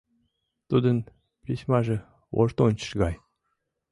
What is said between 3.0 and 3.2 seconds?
гай.